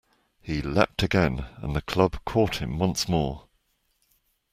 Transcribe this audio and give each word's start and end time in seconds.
He 0.41 0.63
leapt 0.63 1.03
again, 1.03 1.45
and 1.57 1.75
the 1.75 1.83
club 1.83 2.17
caught 2.25 2.55
him 2.59 2.79
once 2.79 3.07
more. 3.07 3.43